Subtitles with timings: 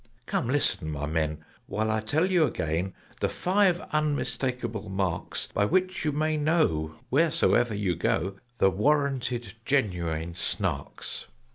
[0.25, 6.05] "Come, listen, my men, while I tell you again The five unmistakable marks By which
[6.05, 11.25] you may know, wheresoever you go, The warranted genuine Snarks.